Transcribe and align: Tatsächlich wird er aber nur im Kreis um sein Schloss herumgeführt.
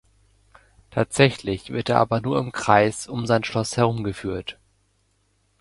Tatsächlich 0.89 1.69
wird 1.69 1.89
er 1.89 1.99
aber 1.99 2.21
nur 2.21 2.39
im 2.39 2.51
Kreis 2.51 3.05
um 3.05 3.27
sein 3.27 3.43
Schloss 3.43 3.77
herumgeführt. 3.77 4.57